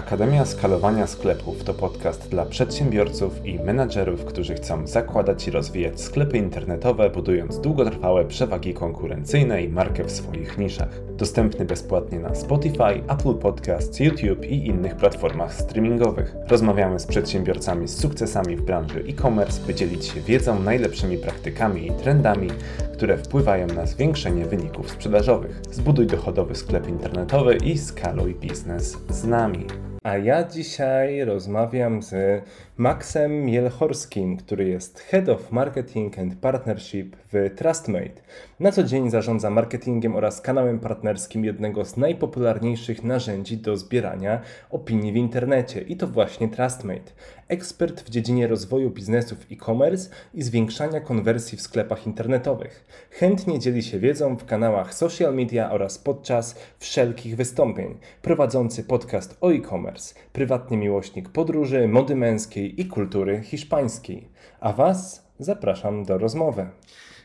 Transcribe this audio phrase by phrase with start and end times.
[0.00, 6.38] Akademia Skalowania Sklepów to podcast dla przedsiębiorców i menadżerów, którzy chcą zakładać i rozwijać sklepy
[6.38, 10.88] internetowe, budując długotrwałe przewagi konkurencyjne i markę w swoich niszach.
[11.16, 16.36] Dostępny bezpłatnie na Spotify, Apple Podcasts, YouTube i innych platformach streamingowych.
[16.48, 21.92] Rozmawiamy z przedsiębiorcami z sukcesami w branży e-commerce, by dzielić się wiedzą, najlepszymi praktykami i
[21.92, 22.48] trendami,
[22.92, 25.62] które wpływają na zwiększenie wyników sprzedażowych.
[25.70, 29.89] Zbuduj dochodowy sklep internetowy i skaluj biznes z nami.
[30.02, 32.42] A ja dzisiaj rozmawiam z
[32.80, 38.22] Maxem Mielchorskim, który jest Head of Marketing and Partnership w Trustmate.
[38.60, 45.12] Na co dzień zarządza marketingiem oraz kanałem partnerskim jednego z najpopularniejszych narzędzi do zbierania opinii
[45.12, 47.12] w internecie i to właśnie Trustmate.
[47.48, 52.84] Ekspert w dziedzinie rozwoju biznesów e-commerce i zwiększania konwersji w sklepach internetowych.
[53.10, 57.98] Chętnie dzieli się wiedzą w kanałach social media oraz podczas wszelkich wystąpień.
[58.22, 64.28] Prowadzący podcast o e-commerce, prywatny miłośnik podróży, mody męskiej i kultury hiszpańskiej.
[64.60, 66.70] A Was zapraszam do rozmowy.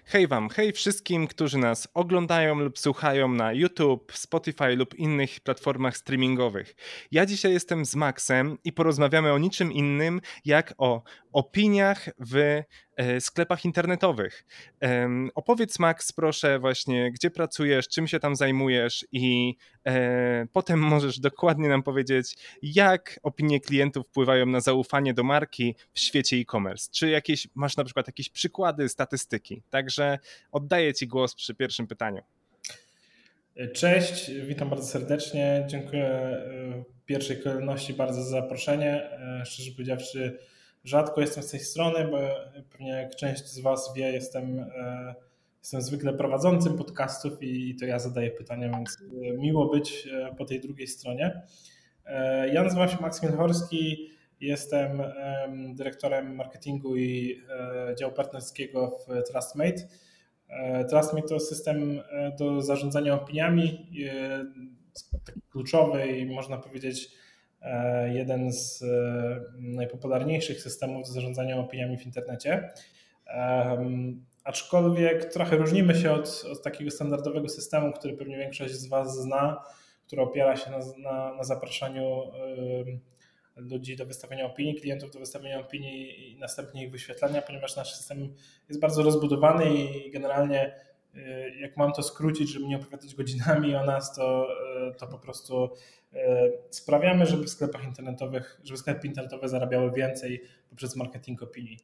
[0.07, 5.97] Hej Wam, hej wszystkim, którzy nas oglądają lub słuchają na YouTube, Spotify lub innych platformach
[5.97, 6.75] streamingowych.
[7.11, 11.03] Ja dzisiaj jestem z Maxem i porozmawiamy o niczym innym jak o
[11.35, 12.61] opiniach w
[12.97, 14.45] e, sklepach internetowych.
[15.35, 19.55] Opowiedz Max proszę właśnie, gdzie pracujesz, czym się tam zajmujesz i
[19.85, 25.99] e, potem możesz dokładnie nam powiedzieć, jak opinie klientów wpływają na zaufanie do marki w
[25.99, 26.89] świecie e-commerce.
[26.91, 29.61] Czy jakieś, masz na przykład jakieś przykłady, statystyki?
[29.69, 30.19] Także
[30.51, 32.21] oddaję Ci głos przy pierwszym pytaniu.
[33.73, 35.65] Cześć, witam bardzo serdecznie.
[35.67, 39.09] Dziękuję e, w pierwszej kolejności bardzo za zaproszenie.
[39.45, 40.37] Szczerze powiedziawszy,
[40.85, 42.17] rzadko jestem z tej strony, bo
[42.69, 45.15] pewnie jak część z Was wie, jestem, e,
[45.59, 50.45] jestem zwykle prowadzącym podcastów i to ja zadaję pytania, więc e, miło być e, po
[50.45, 51.41] tej drugiej stronie.
[52.53, 55.03] Ja nazywam się Maksym Horski, jestem
[55.75, 57.41] dyrektorem marketingu i
[57.99, 59.87] działu partnerskiego w Trustmate.
[60.89, 62.01] Trustmate to system
[62.39, 63.91] do zarządzania opiniami,
[65.49, 67.09] kluczowy i można powiedzieć
[68.13, 72.69] jeden z e, najpopularniejszych systemów zarządzania opiniami w internecie.
[74.43, 79.63] Aczkolwiek trochę różnimy się od, od takiego standardowego systemu, który pewnie większość z Was zna,
[80.07, 82.21] który opiera się na, na, na zapraszaniu
[83.55, 88.35] ludzi do wystawienia opinii, klientów do wystawienia opinii i następnie ich wyświetlania, ponieważ nasz system
[88.69, 90.75] jest bardzo rozbudowany i generalnie
[91.15, 91.19] y,
[91.59, 94.47] jak mam to skrócić, żeby nie opowiadać godzinami o nas, to,
[94.97, 95.69] to po prostu
[96.04, 96.04] E,
[96.69, 101.77] sprawiamy, żeby w sklepach internetowych, żeby sklepy internetowe zarabiały więcej poprzez marketing opinii.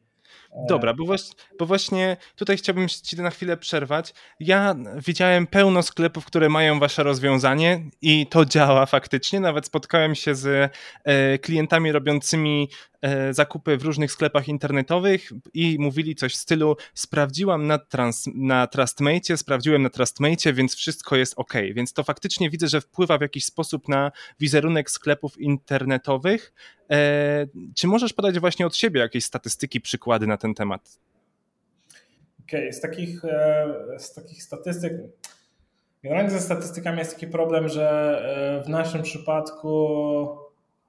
[0.67, 4.13] Dobra, bo właśnie, bo właśnie tutaj chciałbym Ci na chwilę przerwać.
[4.39, 4.75] Ja
[5.07, 9.39] widziałem pełno sklepów, które mają Wasze rozwiązanie i to działa faktycznie.
[9.39, 12.90] Nawet spotkałem się z e, klientami robiącymi e,
[13.31, 19.37] zakupy w różnych sklepach internetowych i mówili coś w stylu sprawdziłam na, trans, na Trustmate,
[19.37, 21.53] sprawdziłem na Trustmate, więc wszystko jest ok.
[21.73, 26.53] Więc to faktycznie widzę, że wpływa w jakiś sposób na wizerunek sklepów internetowych.
[26.91, 30.99] E, czy możesz podać właśnie od siebie jakieś statystyki, przykłady na ten temat?
[32.43, 32.73] Okej, okay.
[32.73, 34.93] z, takich, e, z takich statystyk.
[36.03, 37.89] Generalnie ze statystykami jest taki problem, że
[38.61, 40.37] e, w naszym przypadku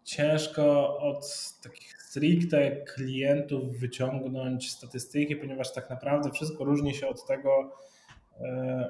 [0.05, 7.73] ciężko od takich stricte klientów wyciągnąć statystyki, ponieważ tak naprawdę wszystko różni się od tego,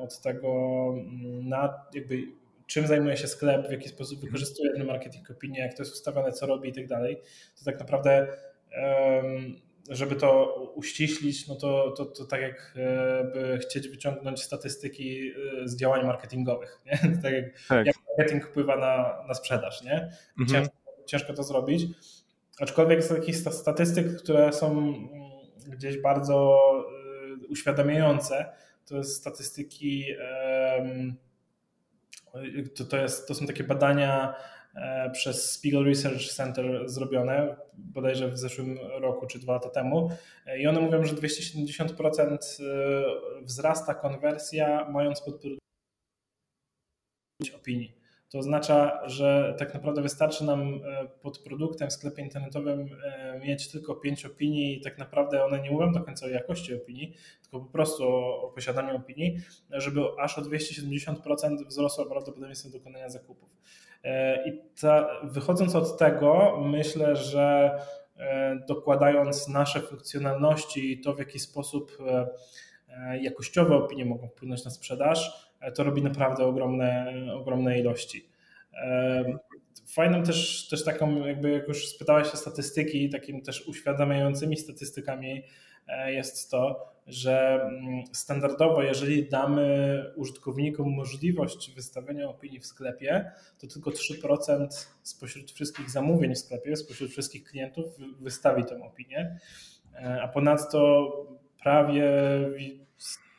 [0.01, 0.49] od tego
[0.89, 2.23] mm, na jakby
[2.67, 6.33] czym zajmuje się sklep, w jaki sposób wykorzystuje ten marketing opinię, jak to jest ustawione,
[6.33, 7.17] co robi i tak dalej,
[7.59, 8.27] to tak naprawdę
[9.91, 15.77] żeby to uściślić, no to, to, to tak jak e, chcieć wyciągnąć statystyki e, z
[15.77, 16.99] działań marketingowych, nie?
[17.23, 17.87] tak jak, tak.
[17.87, 20.11] jak marketing wpływa na, na sprzedaż, nie?
[20.41, 20.49] Mhm.
[20.49, 21.87] Ciężko, ciężko to zrobić.
[22.61, 25.09] Aczkolwiek z takich statystyk, które są mm,
[25.69, 26.59] gdzieś bardzo
[27.43, 28.53] e, uświadamiające,
[28.87, 30.07] to jest statystyki
[30.79, 31.17] um,
[32.75, 34.35] to, to, jest, to są takie badania
[34.75, 40.11] e, przez Spiegel Research Center zrobione, bodajże w zeszłym roku czy dwa lata temu.
[40.47, 45.61] E, I one mówią, że 270% e, wzrasta konwersja, mając podpowiedź
[47.55, 48.02] opinii.
[48.33, 53.69] To oznacza, że tak naprawdę wystarczy nam e, pod produktem w sklepie internetowym e, mieć
[53.69, 57.61] tylko pięć opinii i tak naprawdę one nie mówią do końca o jakości opinii, tylko
[57.61, 59.39] po prostu o, posiadaniu opinii,
[59.71, 63.49] żeby aż o 270% wzrosło prawdopodobieństwo dokonania zakupów.
[64.05, 67.79] E, I ta, wychodząc od tego, myślę, że
[68.69, 71.99] dokładając nasze funkcjonalności i to, w jaki sposób
[73.21, 78.29] jakościowe opinie mogą wpłynąć na sprzedaż, to robi naprawdę ogromne, ogromne ilości.
[79.87, 85.43] Fajną też, też taką, jakby jak już spytałeś o statystyki, takim też uświadamiającymi statystykami
[86.07, 93.91] jest to, że mm, standardowo, jeżeli damy użytkownikom możliwość wystawienia opinii w sklepie, to tylko
[93.91, 94.67] 3%
[95.03, 97.87] spośród wszystkich zamówień w sklepie, spośród wszystkich klientów
[98.21, 99.39] wystawi tę opinię,
[100.23, 101.11] a ponadto
[101.63, 102.13] prawie,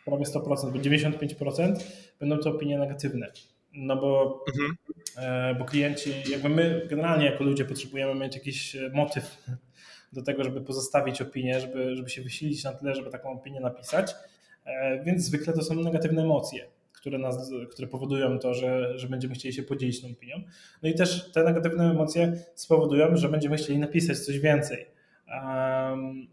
[0.06, 1.76] prawie 100%, bo 95%
[2.24, 3.32] będą to opinie negatywne.
[3.74, 4.78] No bo, mhm.
[5.18, 9.38] E, bo klienci, jakby my generalnie jako ludzie potrzebujemy mieć jakiś motyw
[10.14, 14.16] do tego, żeby pozostawić opinię, żeby, żeby się wysilić na tyle, żeby taką opinię napisać.
[14.66, 19.34] E, więc zwykle to są negatywne emocje, które, nas, które powodują to, że, że będziemy
[19.34, 20.42] chcieli się podzielić tą opinią.
[20.84, 24.86] No i też te negatywne emocje spowodują, że będziemy chcieli napisać coś więcej.
[25.28, 26.28] Um,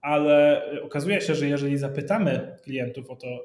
[0.00, 3.40] ale okazuje się, że jeżeli zapytamy klientów o to, e,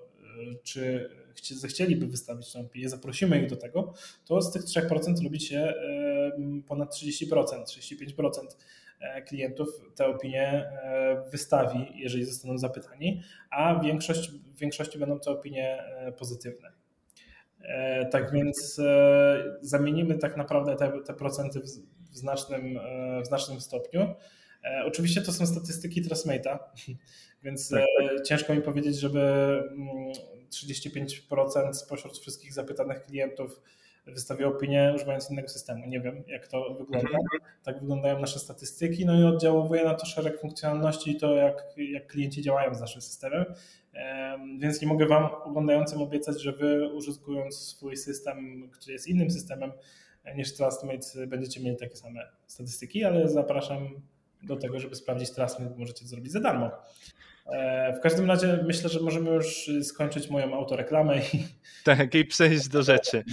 [0.63, 1.09] czy
[1.51, 3.93] zechcieliby wystawić tę opinię, zaprosimy ich do tego,
[4.25, 5.73] to z tych 3% robi się
[6.67, 8.45] ponad 30%, 35%
[8.99, 15.31] E, klientów te opinie e, wystawi, jeżeli zostaną zapytani, a większość, w większości będą to
[15.31, 16.71] opinie e, pozytywne.
[18.11, 18.81] Tak więc
[19.61, 21.63] zamienimy tak naprawdę te, te procenty w,
[22.11, 22.79] w, znacznym,
[23.23, 24.15] w znacznym stopniu.
[24.85, 26.59] Oczywiście to są statystyki Trustmate'a,
[27.43, 28.25] więc tak, tak.
[28.25, 29.19] ciężko mi powiedzieć, żeby
[30.49, 33.61] 35% mm, spośród wszystkich zapytanych klientów
[34.05, 35.87] wystawię opinię używając innego systemu.
[35.87, 36.97] Nie wiem, jak to wygląda.
[36.97, 37.23] Mhm.
[37.63, 42.07] Tak wyglądają nasze statystyki, no i oddziałuje na to szereg funkcjonalności i to, jak, jak
[42.07, 43.45] klienci działają z naszym systemem.
[44.59, 49.71] Więc nie mogę Wam oglądającym obiecać, że Wy użytkując swój system, który jest innym systemem
[50.35, 54.01] niż Trustmate, będziecie mieli takie same statystyki, ale zapraszam
[54.43, 56.71] do tego, żeby sprawdzić Trustmate, możecie to zrobić za darmo.
[57.51, 61.17] E, w każdym razie myślę, że możemy już skończyć moją autoreklamę.
[61.17, 61.59] I...
[61.83, 63.23] Tak, i przejść do rzeczy.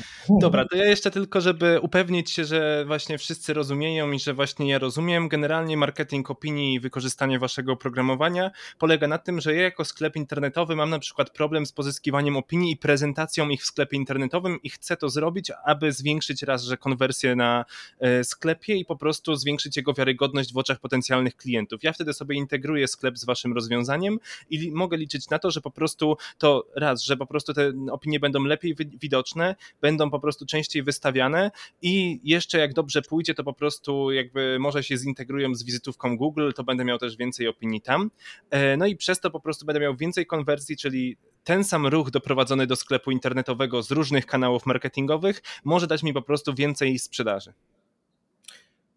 [0.40, 4.70] Dobra, to ja jeszcze tylko, żeby upewnić się, że właśnie wszyscy rozumieją i że właśnie
[4.70, 5.28] ja rozumiem.
[5.28, 10.76] Generalnie marketing opinii i wykorzystanie waszego oprogramowania polega na tym, że ja jako sklep internetowy
[10.76, 14.96] mam na przykład problem z pozyskiwaniem opinii i prezentacją ich w sklepie internetowym i chcę
[14.96, 17.64] to zrobić, aby zwiększyć raz, że konwersję na
[17.98, 21.82] e, sklepie i po prostu zwiększyć jego wiarygodność w oczach potencjalnych klientów.
[21.82, 24.05] Ja wtedy sobie integruję sklep z waszym rozwiązaniem
[24.50, 28.20] i mogę liczyć na to, że po prostu to raz, że po prostu te opinie
[28.20, 31.50] będą lepiej widoczne, będą po prostu częściej wystawiane
[31.82, 36.50] i jeszcze jak dobrze pójdzie, to po prostu jakby może się zintegrują z wizytówką Google,
[36.52, 38.10] to będę miał też więcej opinii tam.
[38.50, 42.10] E, no i przez to po prostu będę miał więcej konwersji, czyli ten sam ruch
[42.10, 47.52] doprowadzony do sklepu internetowego z różnych kanałów marketingowych może dać mi po prostu więcej sprzedaży.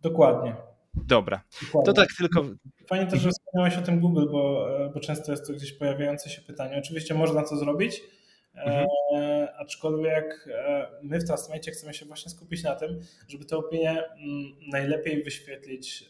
[0.01, 0.55] Dokładnie.
[1.07, 1.85] Dobra, Dokładnie.
[1.85, 2.43] to tak tylko.
[2.87, 6.41] Fajnie też, że wspomniałeś o tym Google, bo, bo często jest to gdzieś pojawiające się
[6.41, 6.77] pytanie.
[6.77, 8.01] Oczywiście można to zrobić,
[8.55, 8.87] e, mhm.
[9.15, 13.89] e, aczkolwiek e, my w Trustmate chcemy się właśnie skupić na tym, żeby te opinie
[13.89, 16.09] mm, najlepiej wyświetlić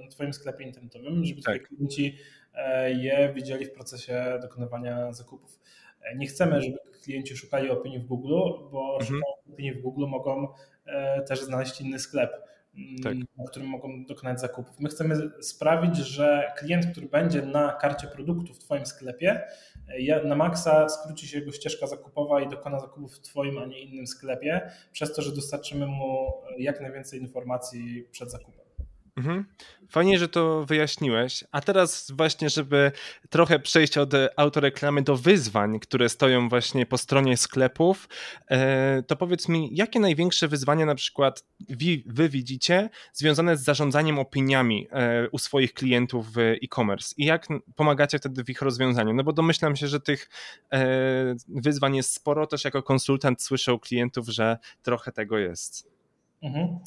[0.00, 1.68] e, w Twoim sklepie internetowym, żeby tak.
[1.68, 2.18] Klienci
[2.54, 5.60] e, je widzieli w procesie dokonywania zakupów.
[6.02, 8.34] E, nie chcemy, żeby klienci szukali opinii w Google,
[8.72, 9.02] bo mhm.
[9.02, 10.48] szukając opinii w Google mogą
[11.28, 12.43] też znaleźć inny sklep
[13.02, 13.12] tak.
[13.12, 14.80] Mm, na którym mogą dokonać zakupów.
[14.80, 19.40] My chcemy sprawić, że klient, który będzie na karcie produktu w Twoim sklepie,
[20.24, 24.06] na maksa skróci się jego ścieżka zakupowa i dokona zakupów w Twoim, a nie innym
[24.06, 28.63] sklepie, przez to, że dostarczymy mu jak najwięcej informacji przed zakupem.
[29.16, 29.44] Mhm.
[29.88, 31.44] Fajnie, że to wyjaśniłeś.
[31.52, 32.92] A teraz właśnie, żeby
[33.30, 38.08] trochę przejść od autoreklamy do wyzwań, które stoją właśnie po stronie sklepów,
[38.50, 41.44] e, to powiedz mi, jakie największe wyzwania na przykład
[42.06, 48.18] wy widzicie związane z zarządzaniem opiniami e, u swoich klientów w e-commerce i jak pomagacie
[48.18, 49.14] wtedy w ich rozwiązaniu?
[49.14, 50.30] No bo domyślam się, że tych
[50.72, 50.84] e,
[51.48, 52.46] wyzwań jest sporo.
[52.46, 55.90] Też jako konsultant słyszę u klientów, że trochę tego jest.
[56.42, 56.78] Mhm.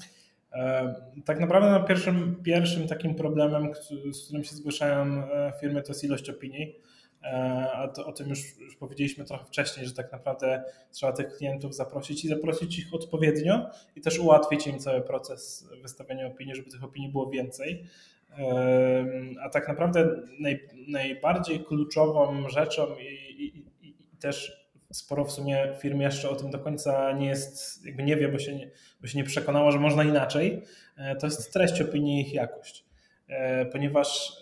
[0.54, 3.72] E, tak naprawdę no pierwszym, pierwszym takim problemem,
[4.14, 6.76] z którym się zgłaszają e, firmy, to jest ilość opinii.
[7.24, 11.38] E, a to, o tym już, już powiedzieliśmy trochę wcześniej, że tak naprawdę trzeba tych
[11.38, 16.70] klientów zaprosić i zaprosić ich odpowiednio i też ułatwić im cały proces wystawiania opinii, żeby
[16.70, 17.84] tych opinii było więcej.
[19.42, 26.02] A tak naprawdę naj, najbardziej kluczową rzeczą i, i, i też sporo w sumie firm
[26.02, 29.18] jeszcze o tym do końca nie jest, jakby nie wie, bo się nie, bo się
[29.18, 30.64] nie przekonało, że można inaczej,
[30.98, 32.86] e, to jest treść opinii i ich jakość.
[33.28, 34.38] E, ponieważ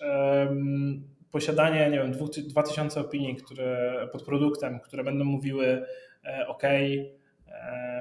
[1.31, 2.11] posiadanie, nie wiem,
[2.47, 5.85] 2000 opinii które, pod produktem, które będą mówiły
[6.25, 6.63] e, OK,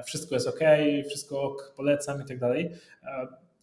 [0.05, 0.59] wszystko jest OK,
[1.09, 2.71] wszystko OK, polecam i tak dalej,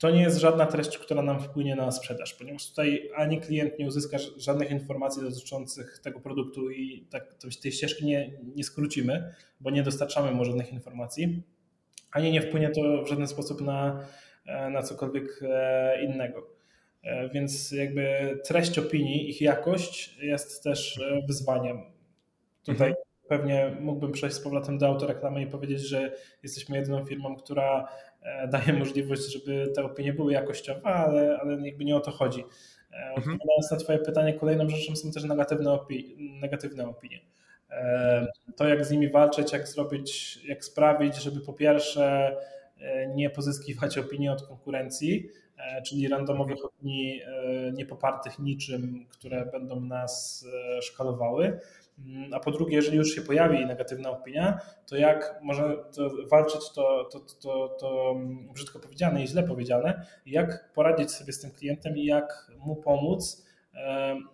[0.02, 3.86] to nie jest żadna treść, która nam wpłynie na sprzedaż, ponieważ tutaj ani klient nie
[3.86, 9.82] uzyska żadnych informacji dotyczących tego produktu i tak, tej ścieżki nie, nie skrócimy, bo nie
[9.82, 11.42] dostarczamy mu żadnych informacji.
[12.12, 14.06] ani nie wpłynie to w żaden sposób na,
[14.70, 15.40] na cokolwiek
[16.04, 16.46] innego.
[17.34, 21.82] Więc jakby treść opinii, ich jakość jest też wyzwaniem.
[22.64, 23.06] Tutaj mhm.
[23.28, 27.88] pewnie mógłbym przejść z powrotem do autoreklamy i powiedzieć, że jesteśmy jedyną firmą, która
[28.48, 32.44] daje możliwość, żeby te opinie były jakościowe, ale, ale jakby nie o to chodzi.
[32.92, 33.16] Mhm.
[33.16, 37.20] Odpowiadając na Twoje pytanie, kolejną rzeczą są też negatywne, opi negatywne opinie.
[37.72, 38.26] E,
[38.56, 42.36] to, jak z nimi walczyć, jak zrobić, jak sprawić, żeby po pierwsze
[42.80, 47.22] e, nie pozyskiwać opinii od konkurencji, e, czyli randomowych opinii
[47.72, 50.46] niepopartych niczym, które będą nas
[50.82, 51.60] szkalowały.
[51.98, 56.72] Mm, a po drugie, jeżeli już się pojawi negatywna opinia, to jak może to walczyć,
[56.74, 58.14] to, to, to, to
[58.54, 63.46] brzydko powiedziane i źle powiedziane, jak poradzić sobie z tym klientem i jak mu pomóc,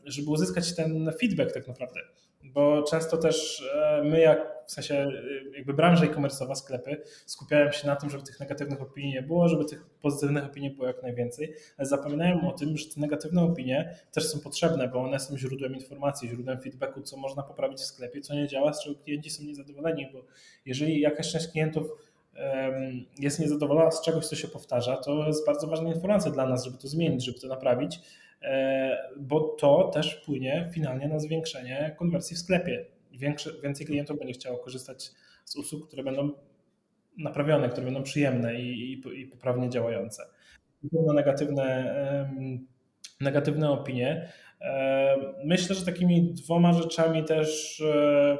[0.05, 2.01] żeby uzyskać ten feedback tak naprawdę
[2.55, 7.87] bo często też e, my, jak w sensie e, jakby branża e-commerce'owa, sklepy, skupiają się
[7.87, 11.55] na tym, żeby tych negatywnych opinii nie było, żeby tych pozytywnych opinii było jak najwięcej,
[11.79, 15.75] ale zapominają o tym, że te negatywne opinie też są potrzebne, bo one są źródłem
[15.75, 19.45] informacji, źródłem feedbacku, co można poprawić w sklepie, co nie działa, z czego klienci są
[19.45, 20.25] niezadowoleni, bo
[20.67, 21.87] jeżeli jakaś część klientów
[23.19, 26.79] jest niezadowolona z czegoś, co się powtarza, to jest bardzo ważna informacja dla nas, żeby
[26.79, 28.01] to zmienić, żeby to naprawić
[29.17, 32.87] bo to też wpłynie finalnie na zwiększenie konwersji w sklepie.
[33.13, 35.11] Większe, więcej klientów będzie chciało korzystać
[35.45, 36.31] z usług, które będą
[37.19, 40.23] naprawione, które będą przyjemne i, i, i poprawnie działające.
[40.93, 42.31] Na negatywne,
[43.21, 44.33] negatywne opinie.
[44.61, 48.39] E, myślę, że takimi dwoma rzeczami też, e,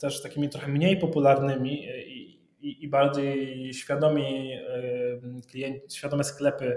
[0.00, 1.84] też takimi trochę mniej popularnymi
[2.60, 4.58] i, i bardziej świadomi
[5.50, 6.76] klienci, świadome sklepy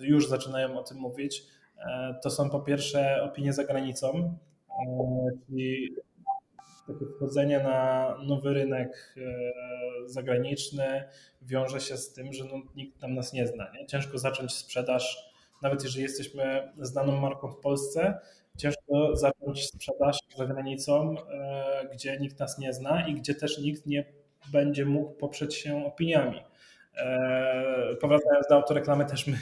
[0.00, 1.42] już zaczynają o tym mówić,
[1.78, 5.94] e, to są po pierwsze opinie za granicą, e, czyli
[6.86, 9.22] takie wchodzenie na nowy rynek e,
[10.06, 11.04] zagraniczny
[11.42, 13.72] wiąże się z tym, że no, nikt tam nas nie zna.
[13.72, 13.86] Nie?
[13.86, 15.32] Ciężko zacząć sprzedaż,
[15.62, 18.18] nawet jeżeli jesteśmy znaną marką w Polsce,
[18.56, 21.14] ciężko zacząć sprzedaż za granicą,
[21.92, 24.04] gdzie nikt nas nie zna i gdzie też nikt nie
[24.52, 26.42] będzie mógł poprzeć się opiniami.
[28.00, 29.38] Powracając do autoreklamy, też my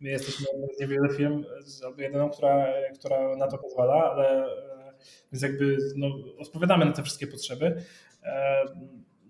[0.00, 1.44] My jesteśmy z niewielu firm,
[1.84, 2.66] albo jedyną, która,
[2.98, 4.92] która na to pozwala, ale e,
[5.32, 7.82] więc jakby no, odpowiadamy na te wszystkie potrzeby.
[8.22, 8.64] E,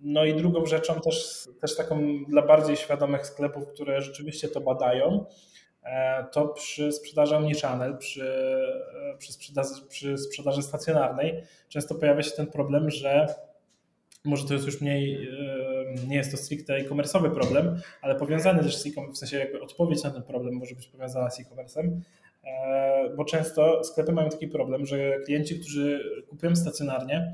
[0.03, 5.25] no i drugą rzeczą też, też taką dla bardziej świadomych sklepów, które rzeczywiście to badają,
[5.83, 8.59] e, to przy sprzedaży omnichannel, przy,
[9.19, 13.27] przy, sprzedaży, przy sprzedaży stacjonarnej często pojawia się ten problem, że
[14.25, 15.29] może to jest już mniej,
[16.07, 20.05] nie jest to stricte e-commerce'owy problem, ale powiązany też z e-commerce, w sensie jakby odpowiedź
[20.05, 22.01] na ten problem może być powiązana z e-commerce'em,
[22.45, 27.33] e, bo często sklepy mają taki problem, że klienci, którzy kupują stacjonarnie,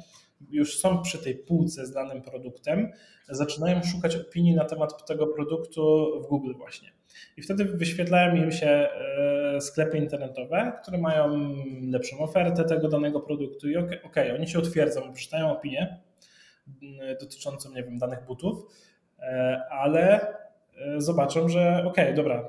[0.50, 2.92] już są przy tej półce z danym produktem,
[3.28, 6.88] zaczynają szukać opinii na temat tego produktu w Google właśnie.
[7.36, 11.54] I wtedy wyświetlają im się e, sklepy internetowe, które mają
[11.90, 16.00] lepszą ofertę tego danego produktu i okej, okay, oni się utwierdzą, przeczytają opinię,
[17.20, 18.64] dotyczącą, nie wiem, danych butów,
[19.18, 20.20] e, ale
[20.76, 22.48] e, zobaczą, że okej, okay, dobra,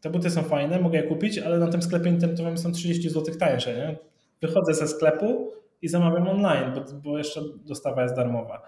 [0.00, 3.34] te buty są fajne, mogę je kupić, ale na tym sklepie internetowym są 30 zł
[3.34, 3.74] tańsze.
[3.74, 3.96] Nie?
[4.40, 8.62] Wychodzę ze sklepu i zamawiam online, bo, bo jeszcze dostawa jest darmowa.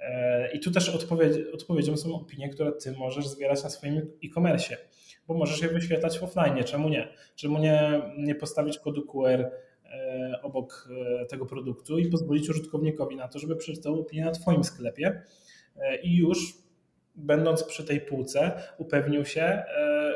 [0.00, 4.76] E, I tu też odpowiedź, odpowiedzią są opinie, które ty możesz zbierać na swoim e-commerce,
[5.28, 6.64] bo możesz je wyświetlać offline.
[6.64, 7.08] Czemu nie?
[7.36, 9.50] Czemu nie, nie postawić kodu QR E,
[10.42, 10.88] obok
[11.22, 15.22] e, tego produktu i pozwolić użytkownikowi na to, żeby przeczytał opinię na Twoim sklepie
[15.76, 16.54] e, i już
[17.16, 19.62] będąc przy tej półce upewnił się,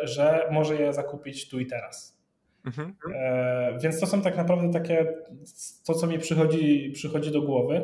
[0.03, 2.19] że może je zakupić tu i teraz.
[2.65, 2.95] Mhm.
[3.83, 5.15] Więc to są tak naprawdę takie,
[5.87, 7.83] to co mi przychodzi, przychodzi do głowy.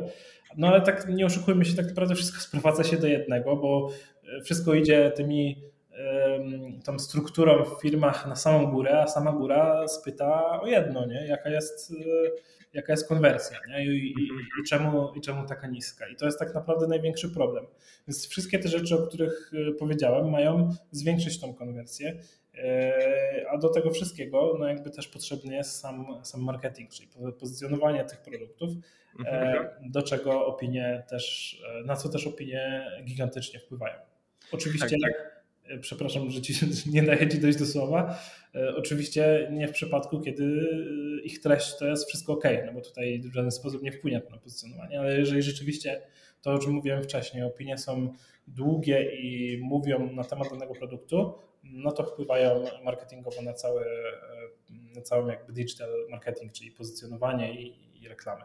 [0.57, 3.91] No ale tak nie oszukujmy się, tak naprawdę wszystko sprowadza się do jednego, bo
[4.45, 5.74] wszystko idzie tymi
[6.85, 11.27] tą strukturą w firmach na samą górę, a sama góra spyta o jedno, nie?
[11.27, 11.95] Jaka, jest, e,
[12.73, 13.87] jaka jest konwersja nie?
[13.87, 14.29] I, i,
[14.61, 16.09] i, czemu, i czemu taka niska.
[16.09, 17.67] I to jest tak naprawdę największy problem.
[18.09, 22.21] Więc wszystkie te rzeczy, o których e, powiedziałem, mają zwiększyć tą konwersję.
[22.55, 27.09] E, a do tego wszystkiego, no jakby też potrzebny jest sam, sam marketing, czyli
[27.41, 28.71] pozycjonowanie tych produktów,
[29.19, 29.69] mhm.
[29.91, 33.97] do czego opinie też, na co też opinie gigantycznie wpływają.
[34.53, 35.34] Oczywiście tak, tak
[35.81, 36.55] przepraszam, że ci
[36.95, 38.19] nie daję ci dojść do słowa.
[38.55, 42.81] E, oczywiście nie w przypadku, kiedy e, ich treść to jest wszystko ok, no bo
[42.81, 46.03] tutaj w żaden sposób nie wpłynie to na pozycjonowanie, ale jeżeli rzeczywiście
[46.43, 48.13] to, o czym mówiłem wcześniej, opinie są
[48.47, 53.85] długie i mówią na temat danego produktu, no to wpływają marketingowo na cały,
[54.71, 58.45] na cały jakby digital marketing, czyli pozycjonowanie i, i reklamy.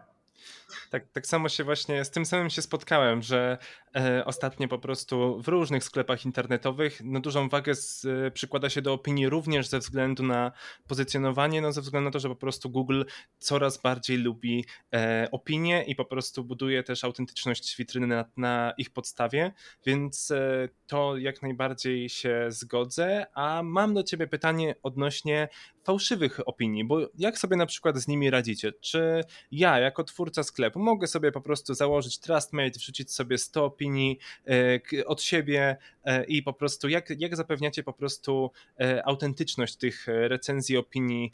[0.90, 3.58] Tak, tak samo się właśnie z tym samym się spotkałem, że
[3.88, 3.88] e,
[4.25, 7.01] ostatnio po prostu w różnych sklepach internetowych.
[7.03, 10.51] No dużą wagę z, e, przykłada się do opinii również ze względu na
[10.88, 13.03] pozycjonowanie, no ze względu na to, że po prostu Google
[13.39, 18.89] coraz bardziej lubi e, opinie i po prostu buduje też autentyczność witryny na, na ich
[18.89, 19.51] podstawie,
[19.86, 25.48] więc e, to jak najbardziej się zgodzę, a mam do ciebie pytanie odnośnie
[25.84, 28.72] fałszywych opinii, bo jak sobie na przykład z nimi radzicie?
[28.72, 34.20] Czy ja jako twórca sklepu mogę sobie po prostu założyć Trustmate, wrzucić sobie 100 opinii
[34.48, 40.08] e, od siebie e, i po prostu jak, jak zapewniacie po prostu e, autentyczność tych
[40.08, 41.32] recenzji opinii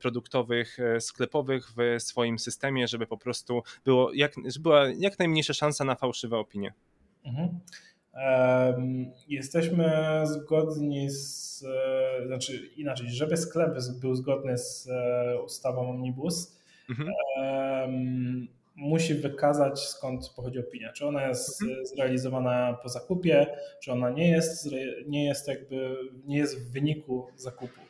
[0.00, 5.94] produktowych, sklepowych w swoim systemie, żeby po prostu było jak, była jak najmniejsza szansa na
[5.94, 6.72] fałszywe opinie?
[7.24, 7.60] Mhm.
[9.28, 9.92] Jesteśmy
[10.24, 11.64] zgodni z,
[12.26, 14.88] znaczy inaczej, żeby sklep był zgodny z
[15.44, 17.08] ustawą Omnibus, mhm.
[18.76, 20.92] Musi wykazać skąd pochodzi opinia.
[20.92, 21.86] Czy ona jest mhm.
[21.86, 23.46] zrealizowana po zakupie,
[23.82, 24.68] czy ona nie jest,
[25.06, 27.80] nie jest jakby, nie jest w wyniku zakupu.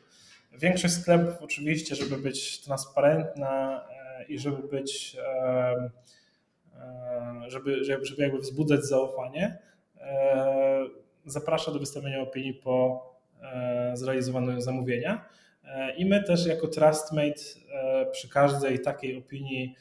[0.58, 5.16] Większość sklepów oczywiście, żeby być transparentna e, i żeby być,
[7.48, 9.58] żeby, żeby jakby wzbudzać zaufanie,
[10.06, 10.86] E,
[11.26, 13.06] zaprasza do wystawienia opinii po
[13.42, 15.28] e, zrealizowaniu zamówienia.
[15.64, 17.42] E, I my też jako Trustmate
[18.12, 19.74] przy każdej takiej opinii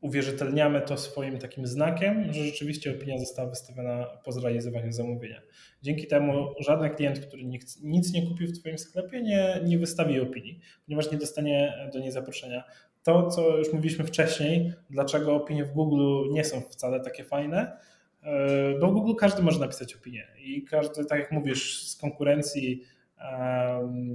[0.00, 5.42] uwierzytelniamy to swoim takim znakiem, że rzeczywiście opinia została wystawiona po zrealizowaniu zamówienia.
[5.82, 7.44] Dzięki temu żaden klient, który
[7.82, 12.12] nic nie kupił w Twoim sklepie, nie, nie wystawi opinii, ponieważ nie dostanie do niej
[12.12, 12.64] zaproszenia
[13.06, 17.78] to, co już mówiliśmy wcześniej, dlaczego opinie w Google nie są wcale takie fajne,
[18.22, 22.82] e, bo w Google każdy może napisać opinię i każdy, tak jak mówisz, z konkurencji,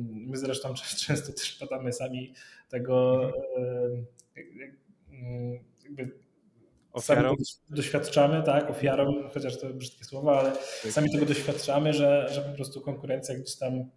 [0.03, 0.73] my zresztą
[1.07, 2.33] często też padamy sami
[2.69, 3.21] tego
[5.83, 6.21] jakby
[6.93, 7.35] Ofiarą.
[7.69, 10.91] doświadczamy, tak, ofiarą, chociaż to brzydkie słowa, ale tak.
[10.91, 13.89] sami tego doświadczamy, że, że po prostu konkurencja gdzieś tam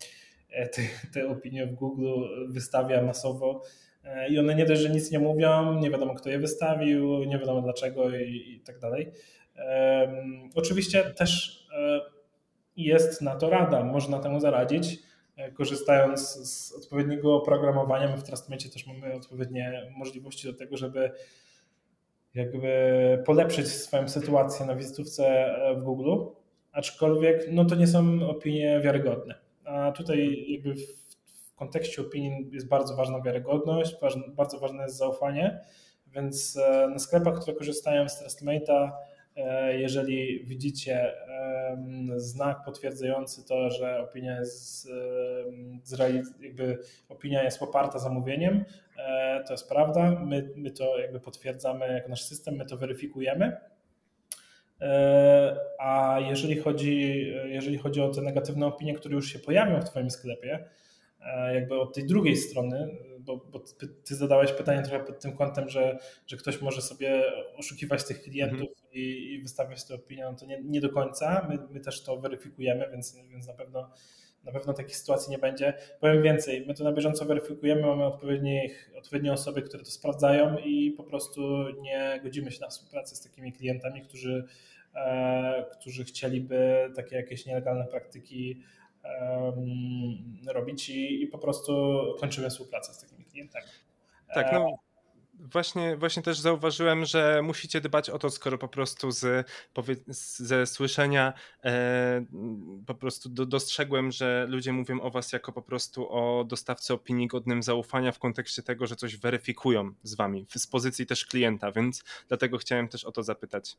[0.50, 0.82] e, te,
[1.12, 2.12] te opinie w Google
[2.48, 3.62] wystawia masowo
[4.04, 7.38] E, i one nie dość, że nic nie mówią, nie wiadomo kto je wystawił, nie
[7.38, 9.12] wiadomo dlaczego i, i tak dalej.
[9.56, 12.00] Um, oczywiście też e,
[12.76, 14.98] jest na to rada, można temu zaradzić,
[15.36, 18.08] e, korzystając z odpowiedniego oprogramowania.
[18.08, 21.10] My w Trustmate też mamy odpowiednie możliwości do tego, żeby
[22.34, 26.24] jakby polepszyć swoją sytuację na wizytówce w Google,
[26.72, 29.34] aczkolwiek no to nie są opinie wiarygodne.
[29.64, 33.96] A tutaj jakby w kontekście opinii jest bardzo ważna wiarygodność,
[34.36, 35.60] bardzo ważne jest zaufanie,
[36.14, 38.92] więc e, na sklepach, które korzystają z Trustmate'a, e,
[39.72, 41.12] jeżeli widzicie
[42.16, 44.88] znak potwierdzający to, że opinia jest,
[46.40, 48.64] jakby opinia jest poparta zamówieniem,
[48.98, 50.10] e, to jest prawda.
[50.10, 53.56] My, my to jakby potwierdzamy jako nasz system, my to weryfikujemy.
[55.78, 60.10] A jeżeli chodzi, jeżeli chodzi o te negatywne opinie, które już się pojawią w Twoim
[60.10, 60.64] sklepie,
[61.24, 62.88] E, jakby od tej drugiej strony,
[63.24, 63.60] bo, bo
[64.04, 67.22] ty zadałeś pytanie trochę pod tym kątem, że, że ktoś może sobie
[67.56, 68.92] oszukiwać tych klientów mhm.
[68.92, 71.46] i, i, wystawiać tę opinię, no to nie, nie do końca.
[71.48, 73.90] My, my też to weryfikujemy, więc, więc na pewno
[74.44, 75.74] na pewno takiej sytuacji nie będzie.
[76.00, 81.04] Powiem więcej, my to na bieżąco weryfikujemy, mamy odpowiednie osoby, które to sprawdzają i po
[81.04, 84.44] prostu nie godzimy się na współpracę z takimi klientami, którzy,
[84.94, 88.62] e, którzy chcieliby takie jakieś nielegalne praktyki
[90.46, 93.66] robić i, i po prostu kończymy współpracę z takimi klientami.
[94.34, 94.78] Tak, no
[95.38, 99.46] właśnie, właśnie też zauważyłem, że musicie dbać o to, skoro po prostu z,
[100.36, 101.32] ze słyszenia
[101.64, 102.24] e,
[102.86, 107.26] po prostu do, dostrzegłem, że ludzie mówią o was jako po prostu o dostawcy opinii
[107.26, 112.04] godnym zaufania w kontekście tego, że coś weryfikują z wami, z pozycji też klienta, więc
[112.28, 113.76] dlatego chciałem też o to zapytać.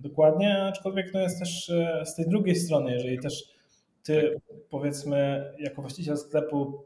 [0.00, 3.54] Dokładnie, aczkolwiek no jest też e, z tej drugiej strony, jeżeli też
[4.02, 6.84] ty powiedzmy jako właściciel sklepu,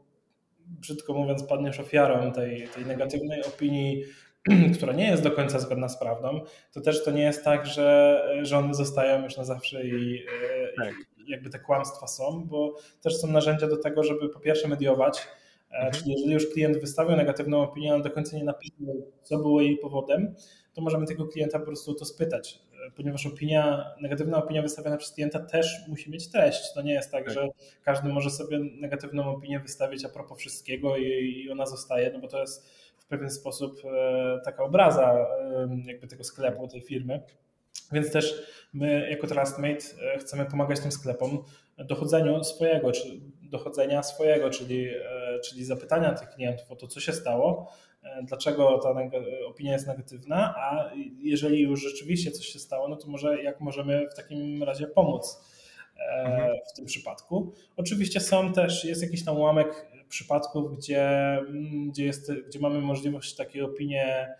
[0.69, 4.03] brzydko mówiąc, padniesz ofiarą tej, tej negatywnej opinii,
[4.75, 6.41] która nie jest do końca zgodna z prawdą,
[6.73, 8.23] to też to nie jest tak, że,
[8.57, 10.25] one zostają już na zawsze i,
[10.77, 10.93] tak.
[11.17, 15.27] i jakby te kłamstwa są, bo też są narzędzia do tego, żeby po pierwsze mediować,
[15.71, 15.93] e, mhm.
[15.93, 19.77] czyli jeżeli już klient wystawił negatywną opinię, ale do końca nie napisał, co było jej
[19.77, 20.35] powodem,
[20.73, 22.59] to możemy tego klienta po prostu to spytać
[22.95, 26.73] ponieważ opinia, negatywna opinia wystawiona przez klienta też musi mieć treść.
[26.73, 27.33] To nie jest tak, tak.
[27.33, 27.47] że
[27.83, 31.03] każdy może sobie negatywną opinię wystawić a propos wszystkiego i,
[31.45, 35.27] i ona zostaje, no bo to jest w pewien sposób e, taka obraza
[35.85, 37.21] jakby tego sklepu, tej firmy.
[37.91, 41.43] Więc też my jako Trustmate e, chcemy pomagać tym sklepom
[41.77, 47.13] dochodzeniu swojego, czy dochodzenia swojego, czyli, e, czyli zapytania tych klientów o to, co się
[47.13, 47.71] stało,
[48.23, 48.95] dlaczego ta
[49.47, 54.07] opinia jest negatywna, a jeżeli już rzeczywiście coś się stało, no to może jak możemy
[54.09, 55.41] w takim razie pomóc
[56.25, 56.57] mhm.
[56.71, 57.53] w tym przypadku.
[57.77, 63.35] Oczywiście są też, jest jakiś tam ułamek przypadków, gdzie, mm, gdzie, jest, gdzie mamy możliwość
[63.35, 64.35] takiej opinie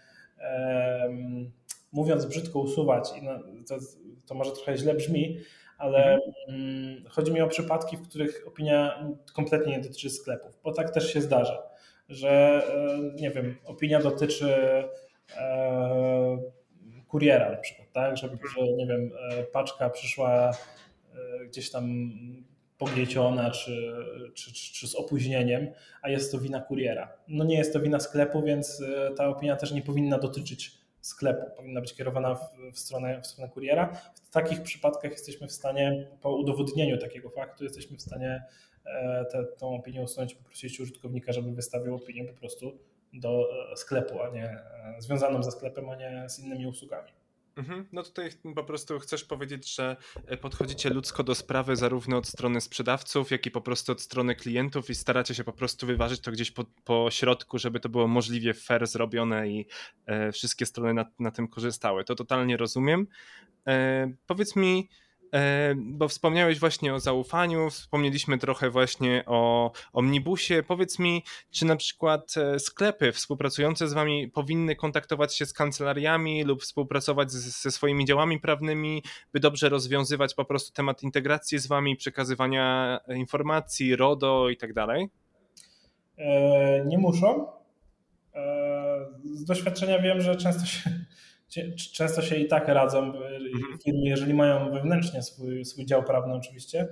[1.91, 3.25] mówiąc brzydko usuwać i
[3.67, 3.77] to,
[4.27, 5.37] to może trochę źle brzmi,
[5.77, 6.31] ale mhm.
[6.47, 11.13] Mm, chodzi mi o przypadki, w których opinia kompletnie nie dotyczy sklepów, bo tak też
[11.13, 11.63] się zdarza,
[12.09, 14.53] że e, nie wiem, opinia dotyczy
[15.37, 16.37] e,
[17.07, 20.51] kuriera na przykład, tak, że, że nie wiem, e, paczka przyszła
[21.47, 22.11] gdzieś tam
[22.77, 23.93] pognieciona czy,
[24.33, 25.67] czy, czy, czy, z opóźnieniem,
[26.01, 27.13] a jest to wina kuriera.
[27.27, 28.83] No nie jest to wina sklepu, więc
[29.17, 32.41] ta opinia też nie powinna dotyczyć sklepu, powinna być kierowana w,
[32.73, 33.93] w, stronę, w stronę kuriera.
[34.23, 38.43] W takich przypadkach jesteśmy w stanie, po udowodnieniu takiego faktu, jesteśmy w stanie
[38.89, 39.25] e,
[39.59, 42.77] tę opinię usunąć, poprosić użytkownika, żeby wystawił opinię po prostu
[43.13, 47.11] do e, sklepu, a nie e, związaną ze sklepem, a nie z innymi usługami.
[47.59, 47.87] Mhm.
[47.91, 49.95] No tutaj po prostu chcesz powiedzieć, że
[50.41, 54.89] podchodzicie ludzko do sprawy zarówno od strony sprzedawców, jak i po prostu od strony klientów
[54.89, 58.53] i staracie się po prostu wyważyć to gdzieś po, po środku, żeby to było możliwie
[58.53, 59.67] fair zrobione i
[60.05, 62.03] e, wszystkie strony na, na tym korzystały.
[62.03, 63.07] To totalnie rozumiem.
[63.67, 64.89] E, powiedz mi,
[65.75, 70.63] bo wspomniałeś właśnie o zaufaniu, wspomnieliśmy trochę właśnie o omnibusie.
[70.67, 76.43] Powiedz mi, czy na przykład e, sklepy współpracujące z Wami powinny kontaktować się z kancelariami
[76.43, 81.95] lub współpracować ze swoimi działami prawnymi, by dobrze rozwiązywać po prostu temat integracji z Wami,
[81.95, 85.09] przekazywania informacji, RODO i tak dalej?
[86.17, 87.47] E, nie muszą.
[89.33, 90.98] Z doświadczenia wiem, że często się
[91.93, 93.79] często się i tak radzą mhm.
[93.83, 96.87] firmy, jeżeli mają wewnętrznie swój, swój dział prawny oczywiście.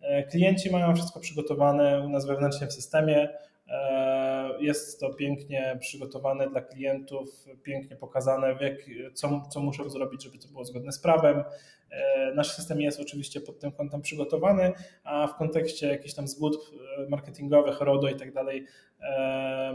[0.00, 3.28] E, klienci mają wszystko przygotowane u nas wewnętrznie w systemie.
[3.68, 7.28] E, jest to pięknie przygotowane dla klientów,
[7.62, 8.74] pięknie pokazane, jak,
[9.14, 11.44] co, co muszą zrobić, żeby to było zgodne z prawem.
[11.90, 14.72] E, nasz system jest oczywiście pod tym kątem przygotowany,
[15.04, 16.70] a w kontekście jakichś tam zgód
[17.08, 18.64] marketingowych, RODO i tak dalej,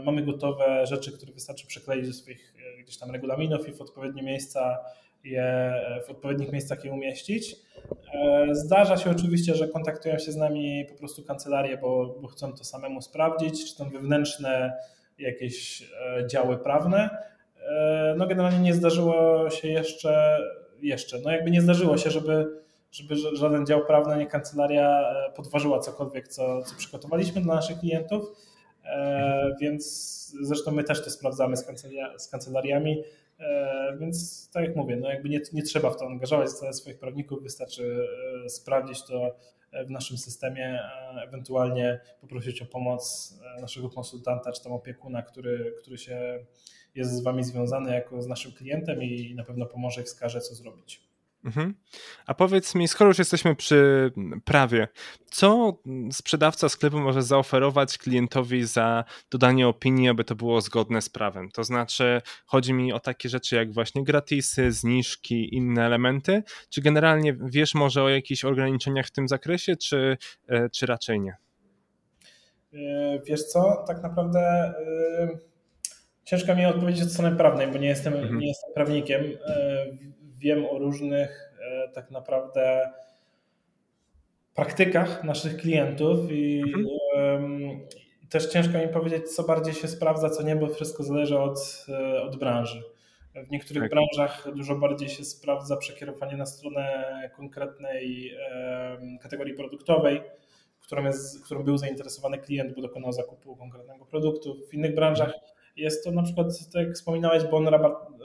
[0.04, 4.78] mamy gotowe rzeczy, które wystarczy przekleić ze swoich gdzieś tam regulaminów i w odpowiednie miejsca
[5.24, 5.74] je,
[6.06, 7.56] w odpowiednich miejscach je umieścić.
[8.14, 12.52] E, zdarza się oczywiście, że kontaktują się z nami po prostu kancelarie, bo, bo chcą
[12.52, 14.72] to samemu sprawdzić, czy tam wewnętrzne
[15.18, 17.10] jakieś e, działy prawne.
[17.68, 20.38] E, no generalnie nie zdarzyło się jeszcze,
[20.88, 25.04] jeszcze, no jakby nie zdarzyło się, żeby, żeby żaden dział prawny, ani kancelaria
[25.36, 28.24] podważyła cokolwiek, co, co przygotowaliśmy dla naszych klientów,
[29.60, 29.84] więc
[30.42, 31.66] zresztą my też to sprawdzamy z,
[32.18, 33.04] z kancelariami,
[33.40, 37.42] E, więc tak jak mówię, no jakby nie, nie trzeba w to angażować swoich prawników,
[37.42, 38.06] wystarczy
[38.44, 39.36] e, sprawdzić to
[39.86, 40.80] w naszym systemie,
[41.26, 46.44] ewentualnie poprosić o pomoc e, naszego konsultanta czy tam opiekuna, który, który się
[46.94, 50.54] jest z Wami związany jako z naszym klientem i na pewno pomoże i wskaże, co
[50.54, 51.13] zrobić.
[51.44, 51.74] Mhm.
[52.26, 54.10] A powiedz mi, skoro już jesteśmy przy
[54.44, 54.88] prawie,
[55.30, 55.78] co
[56.12, 61.50] sprzedawca sklepu może zaoferować klientowi za dodanie opinii, aby to było zgodne z prawem?
[61.50, 67.36] To znaczy, chodzi mi o takie rzeczy jak właśnie gratisy, zniżki, inne elementy, czy generalnie
[67.40, 70.16] wiesz może o jakichś ograniczeniach w tym zakresie, czy,
[70.48, 71.36] e, czy raczej nie?
[72.74, 74.74] E, wiesz co, tak naprawdę.
[76.24, 78.38] Ciężko mi odpowiedzieć od strony prawnej, bo nie jestem, mhm.
[78.38, 79.24] nie jestem prawnikiem.
[80.44, 82.90] Wiem o różnych e, tak naprawdę
[84.54, 87.86] praktykach naszych klientów i mhm.
[88.30, 92.22] też ciężko mi powiedzieć, co bardziej się sprawdza, co nie, bo wszystko zależy od, e,
[92.22, 92.82] od branży.
[93.34, 93.90] W niektórych tak.
[93.90, 98.32] branżach dużo bardziej się sprawdza przekierowanie na stronę konkretnej
[99.22, 100.22] kategorii produktowej,
[100.80, 104.56] którą, jest, którą był zainteresowany klient, bo dokonał zakupu konkretnego produktu.
[104.70, 105.32] W innych branżach
[105.76, 107.68] jest to na przykład, tak jak wspominałeś, bon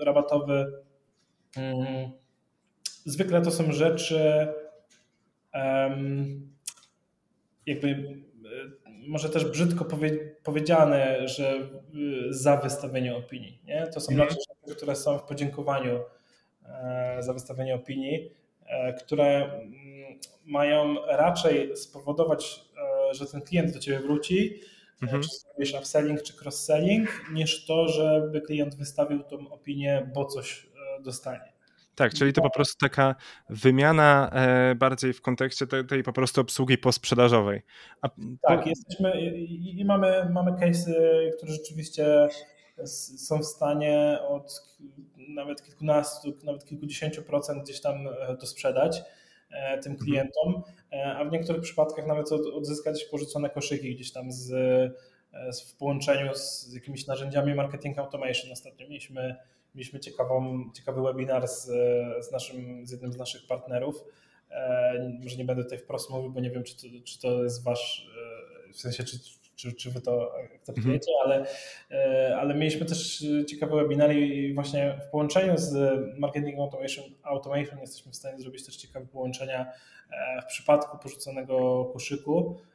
[0.02, 0.89] rabatowy Mhm.
[3.06, 4.48] Zwykle to są rzeczy
[7.70, 9.86] jakby e, może też brzydko
[10.44, 11.60] powiedziane, że e,
[12.30, 13.62] za wystawienie opinii.
[13.66, 13.88] Nie?
[13.88, 14.30] To są mhm.
[14.30, 16.00] rzeczy, które są w podziękowaniu
[16.66, 18.32] e, za wystawienie opinii,
[19.00, 19.74] które mm,
[20.46, 22.66] mają raczej spowodować,
[23.12, 24.62] że ten klient do ciebie wróci,
[25.02, 25.24] mhm.
[25.24, 30.69] czy zrobisz upselling, czy cross-selling, niż to, żeby klient wystawił tą opinię, bo coś
[31.02, 31.54] dostanie.
[31.96, 33.16] Tak, czyli to po prostu taka
[33.50, 37.62] wymiana e, bardziej w kontekście tej, tej, po prostu obsługi posprzedażowej.
[38.02, 38.10] A
[38.48, 38.70] tak, po...
[38.70, 40.94] jesteśmy i, i mamy, mamy case'y,
[41.38, 42.28] które rzeczywiście
[43.18, 44.62] są w stanie od
[45.30, 49.02] nawet kilkunastu, nawet kilkudziesięciu procent gdzieś tam e, to sprzedać
[49.52, 49.98] e, tym mhm.
[49.98, 50.64] klientom,
[51.16, 54.52] a w niektórych przypadkach nawet odzyskać porzucone koszyki gdzieś tam z
[55.68, 58.52] w połączeniu z jakimiś narzędziami marketing automation.
[58.52, 59.36] Ostatnio mieliśmy,
[59.76, 61.66] mieliśmy ciekawą, ciekawy webinar z,
[62.26, 64.04] z, naszym, z jednym z naszych partnerów.
[65.24, 68.10] Może nie będę tutaj wprost mówił, bo nie wiem, czy to, czy to jest wasz,
[68.74, 69.18] w sensie, czy
[69.60, 71.26] czy, czy wy to akceptujecie, mhm.
[71.26, 71.46] ale,
[71.92, 78.12] e, ale mieliśmy też ciekawe webinary i właśnie w połączeniu z Marketing Automation, Automation jesteśmy
[78.12, 79.72] w stanie zrobić też ciekawe połączenia
[80.12, 82.69] e, w przypadku porzuconego koszyku, e,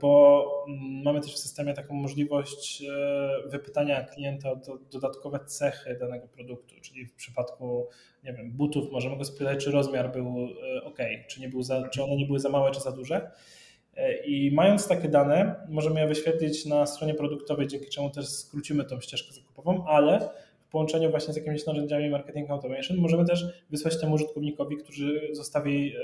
[0.00, 0.44] bo
[1.04, 2.82] mamy też w systemie taką możliwość
[3.46, 4.56] wypytania klienta o
[4.92, 7.88] dodatkowe cechy danego produktu, czyli w przypadku
[8.24, 10.48] nie wiem, butów możemy go spytać, czy rozmiar był
[10.84, 10.98] ok,
[11.28, 13.30] czy, nie był za, czy one nie były za małe, czy za duże.
[13.96, 18.84] E, I mając takie dane, możemy je wyświetlić na stronie produktowej, dzięki czemu też skrócimy
[18.84, 20.28] tą ścieżkę zakupową, ale
[20.60, 25.94] w połączeniu właśnie z jakimiś narzędziami marketing automation możemy też wysłać temu użytkownikowi, który zostawi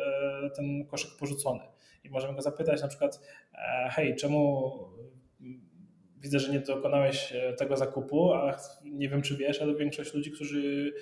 [0.46, 1.61] e, ten koszyk porzucony.
[2.04, 3.20] I możemy go zapytać na przykład,
[3.54, 4.70] e, hej, czemu
[6.20, 10.92] widzę, że nie dokonałeś tego zakupu, a nie wiem, czy wiesz, ale większość ludzi, którzy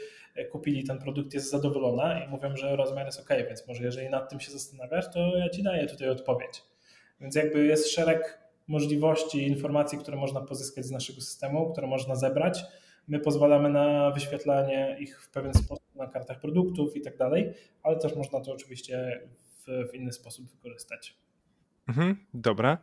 [0.52, 4.30] kupili ten produkt jest zadowolona i mówią, że rozmiar jest ok, więc może jeżeli nad
[4.30, 6.62] tym się zastanawiasz, to ja ci daję tutaj odpowiedź.
[7.20, 12.64] Więc jakby jest szereg możliwości, informacji, które można pozyskać z naszego systemu, które można zebrać.
[13.08, 17.96] My pozwalamy na wyświetlanie ich w pewien sposób na kartach produktów i tak dalej, ale
[17.96, 19.20] też można to oczywiście
[19.68, 21.16] w, inny sposób wykorzystać.
[21.88, 22.78] Mhm, dobra.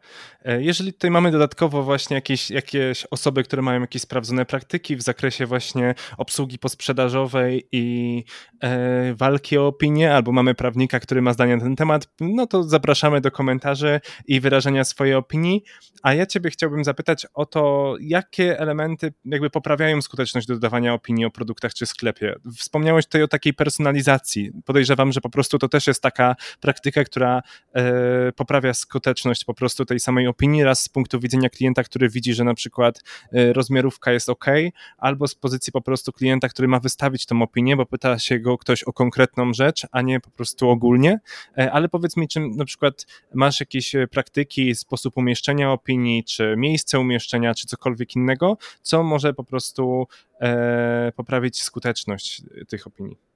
[0.46, 5.02] E, jeżeli tutaj mamy dodatkowo właśnie jakieś, jakieś osoby, które mają jakieś sprawdzone praktyki w
[5.02, 8.24] zakresie właśnie obsługi posprzedażowej i
[8.64, 12.64] e, walki o opinię, albo mamy prawnika, który ma zdanie na ten temat, no to
[12.64, 15.64] zapraszamy do komentarzy i wyrażenia swojej opinii.
[16.04, 21.32] A ja Ciebie chciałbym zapytać o to, jakie elementy jakby poprawiają skuteczność dodawania opinii o
[21.32, 22.36] produktach czy sklepie.
[22.58, 24.52] Wspomniałeś tutaj o takiej personalizacji.
[24.66, 27.42] Podejrzewam, że po prostu to też jest taka praktyka, która
[27.74, 32.10] e, poprawia skuteczność skuteczność po prostu tej samej opinii, raz z punktu widzenia klienta, który
[32.10, 33.02] widzi, że na przykład
[33.34, 34.46] y, rozmiarówka jest ok,
[34.98, 38.58] albo z pozycji po prostu klienta, który ma wystawić tą opinię, bo pyta się go
[38.58, 41.20] ktoś o konkretną rzecz, a nie po prostu ogólnie.
[41.58, 46.56] E, ale powiedz mi, czy na przykład masz jakieś e, praktyki, sposób umieszczenia opinii, czy
[46.58, 50.08] miejsce umieszczenia, czy cokolwiek innego, co może po prostu
[50.42, 53.35] e, poprawić skuteczność tych opinii?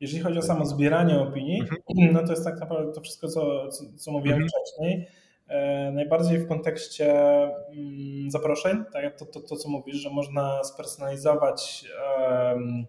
[0.00, 1.80] Jeżeli chodzi o samo zbieranie opinii, mhm.
[2.14, 4.48] no to jest tak naprawdę to wszystko, co, co, co mówiłem mhm.
[4.48, 5.06] wcześniej.
[5.48, 11.84] E, najbardziej w kontekście mm, zaproszeń, tak to, to, to, co mówisz, że można spersonalizować
[12.18, 12.86] um,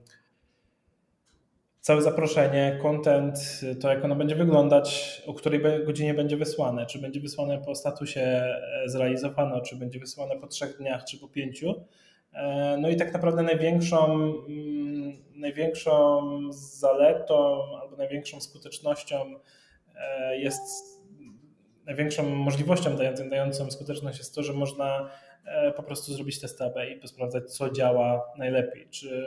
[1.82, 7.20] całe zaproszenie, content, to jak ono będzie wyglądać, o której godzinie będzie wysłane, czy będzie
[7.20, 11.86] wysłane po statusie e, zrealizowano, czy będzie wysłane po trzech dniach, czy po pięciu.
[12.34, 14.06] E, no i tak naprawdę największą,
[14.48, 19.36] mm, największą zaletą albo największą skutecznością
[19.96, 20.62] e, jest,
[21.86, 22.96] największą możliwością
[23.30, 25.10] dającą skuteczność jest to, że można
[25.46, 28.88] e, po prostu zrobić test AB i posprawdzać, co działa najlepiej.
[28.90, 29.26] Czy,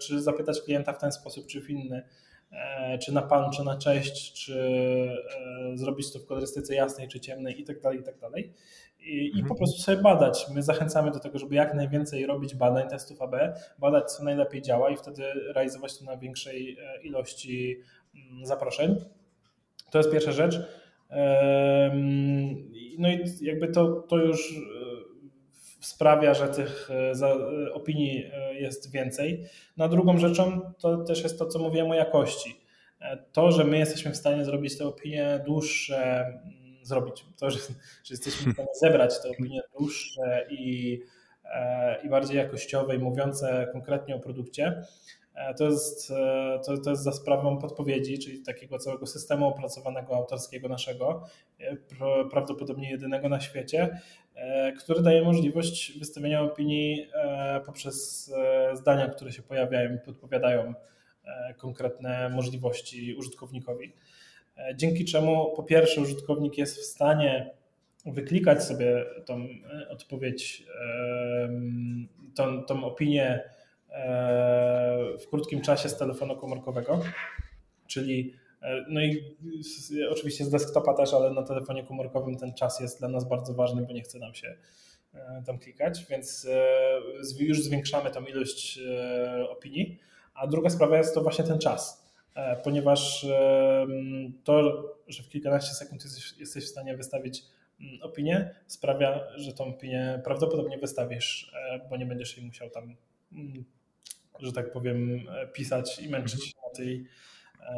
[0.00, 2.02] czy zapytać klienta w ten sposób, czy w inny,
[3.02, 4.54] czy na pan, czy na cześć, czy
[5.74, 8.52] zrobić to w kolorystyce jasnej, czy ciemnej i tak dalej, i tak dalej
[9.08, 9.56] i, po mhm.
[9.56, 10.46] prostu sobie badać.
[10.54, 13.34] My zachęcamy do tego, żeby jak najwięcej robić badań, testów AB,
[13.78, 15.22] badać co najlepiej działa i wtedy
[15.54, 17.76] realizować to na większej e, ilości
[18.14, 18.96] mm, zaproszeń.
[19.90, 20.60] To jest pierwsza rzecz.
[22.98, 24.60] No i jakby to, to już e,
[25.80, 29.44] sprawia, że tych e, opinii jest więcej.
[29.76, 32.60] Na drugą rzeczą to też jest to, co mówiłem o jakości.
[33.32, 36.26] To, że my jesteśmy w stanie zrobić te opinie dłuższe,
[36.88, 37.26] zrobić.
[37.36, 37.58] To, że,
[38.04, 41.00] że jesteśmy w stanie zebrać te opinie dłuższe i,
[41.44, 44.82] e, i bardziej jakościowe i mówiące konkretnie o produkcie,
[45.34, 50.16] e, to jest, e, to, to jest za sprawą podpowiedzi, czyli takiego całego systemu opracowanego
[50.16, 51.24] autorskiego naszego,
[52.30, 54.00] prawdopodobnie jedynego na świecie,
[54.78, 57.10] który daje możliwość wystawienia opinii
[57.66, 58.30] poprzez
[58.72, 60.74] zdania, które się pojawiają i podpowiadają
[61.56, 63.92] konkretne możliwości użytkownikowi.
[64.58, 67.54] E, dzięki czemu po pierwsze użytkownik jest w stanie
[68.06, 70.66] wyklikać sobie tą e, odpowiedź,
[72.34, 73.50] tą, tą opinię
[73.90, 77.00] e, w krótkim czasie z telefonu komórkowego,
[77.86, 78.34] czyli
[78.88, 79.36] no i
[80.10, 83.82] oczywiście z desktopa też, ale na telefonie komórkowym ten czas jest dla nas bardzo ważny,
[83.82, 84.56] bo nie chce nam się
[85.46, 86.46] tam klikać, więc
[87.38, 88.80] już zwiększamy tą ilość
[89.50, 89.98] opinii.
[90.34, 92.07] A druga sprawa jest to właśnie ten czas.
[92.38, 93.26] E, ponieważ
[94.44, 97.42] to, że w kilkanaście sekund jesteś, jesteś w stanie wystawić
[97.80, 102.96] mm, opinię, sprawia, że tą opinię prawdopodobnie wystawisz, e, bo nie będziesz jej musiał tam,
[103.32, 103.64] mm,
[104.40, 107.04] że tak powiem, e, pisać i męczyć na tej,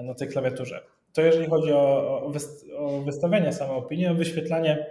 [0.04, 0.82] na tej klawiaturze.
[1.12, 2.32] To jeżeli chodzi o,
[2.76, 4.86] o wystawienie samej opinii, o wyświetlanie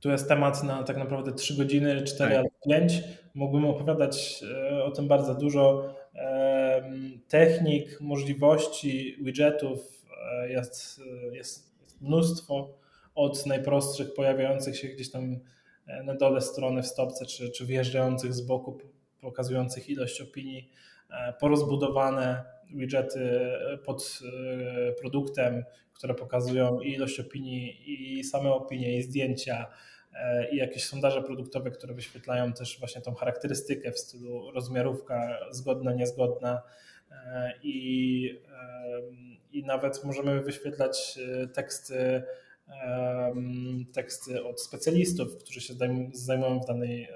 [0.00, 2.38] tu jest temat na tak naprawdę 3 godziny, 4 tak.
[2.38, 3.02] albo 5.
[3.34, 4.44] Mógłbym opowiadać
[4.84, 5.94] o tym bardzo dużo.
[7.30, 10.04] Technik, możliwości, widgetów
[10.48, 11.00] jest,
[11.32, 12.78] jest mnóstwo.
[13.14, 15.38] Od najprostszych, pojawiających się gdzieś tam
[16.04, 18.78] na dole strony w stopce, czy, czy wjeżdżających z boku,
[19.20, 20.70] pokazujących ilość opinii,
[21.40, 23.40] porozbudowane widgety
[23.84, 24.20] pod
[25.00, 29.66] produktem, które pokazują i ilość opinii, i same opinie, i zdjęcia,
[30.14, 35.92] e, i jakieś sondaże produktowe, które wyświetlają też właśnie tą charakterystykę w stylu rozmiarówka zgodna,
[35.92, 36.89] niezgodna e,
[37.62, 38.38] i,
[39.52, 42.22] i nawet możemy wyświetlać e, teksty,
[43.92, 45.74] teksty od specjalistów, którzy się
[46.12, 47.08] zajmują w danej,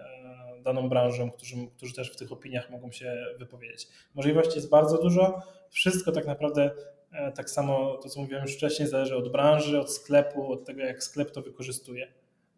[0.63, 3.89] daną branżą, którzy, którzy też w tych opiniach mogą się wypowiedzieć.
[4.15, 5.43] Możliwości jest bardzo dużo.
[5.71, 6.71] Wszystko tak naprawdę
[7.15, 10.83] E, tak samo to, co mówiłem już wcześniej, zależy od branży, od sklepu, od tego,
[10.83, 12.13] jak sklep to wykorzystuje,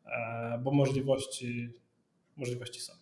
[0.07, 1.73] e, bo możliwości,
[2.37, 2.93] możliwości są.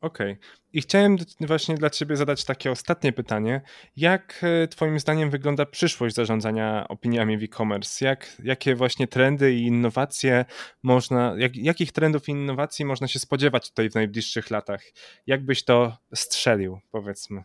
[0.00, 0.32] Okej.
[0.32, 0.46] Okay.
[0.72, 3.60] I chciałem właśnie dla Ciebie zadać takie ostatnie pytanie.
[3.96, 8.04] Jak e, Twoim zdaniem wygląda przyszłość zarządzania opiniami w e-commerce?
[8.04, 10.44] Jak, jakie właśnie trendy i innowacje
[10.82, 14.82] można, jak, jakich trendów i innowacji można się spodziewać tutaj w najbliższych latach?
[15.26, 17.44] Jak byś to strzelił, powiedzmy?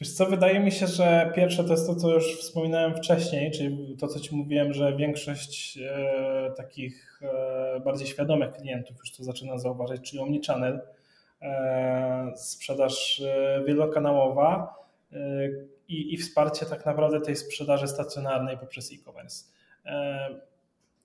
[0.00, 3.96] Wiesz co, wydaje mi się, że pierwsze to jest to, co już wspominałem wcześniej, czyli
[4.00, 9.58] to, co Ci mówiłem, że większość e, takich e, bardziej świadomych klientów już to zaczyna
[9.58, 10.95] zauważyć, czyli omnichannel, e,
[12.36, 14.74] sprzedaż e, wielokanałowa
[15.12, 15.18] e,
[15.88, 19.44] i, i wsparcie tak naprawdę tej sprzedaży stacjonarnej poprzez e-commerce.
[19.86, 20.28] E,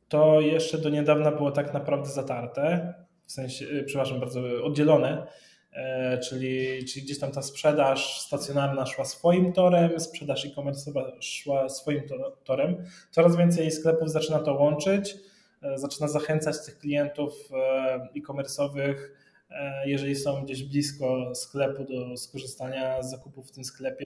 [0.09, 2.93] to jeszcze do niedawna było tak naprawdę zatarte,
[3.25, 5.27] w sensie, przepraszam bardzo, oddzielone
[5.73, 12.01] E, czyli, czyli gdzieś tam ta sprzedaż stacjonarna szła swoim torem, sprzedaż e-commerce'owa szła swoim
[12.43, 12.83] torem.
[13.11, 15.15] Coraz więcej sklepów zaczyna to łączyć,
[15.61, 18.95] e, zaczyna zachęcać tych klientów e, e-commerce'owych,
[19.85, 24.03] jeżeli są gdzieś blisko sklepu do skorzystania z zakupów w tym sklepie?